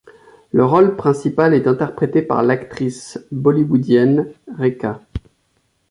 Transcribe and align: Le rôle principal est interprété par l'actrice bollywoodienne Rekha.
Le 0.51 0.65
rôle 0.65 0.95
principal 0.95 1.53
est 1.53 1.67
interprété 1.67 2.23
par 2.23 2.41
l'actrice 2.41 3.23
bollywoodienne 3.31 4.33
Rekha. 4.57 4.99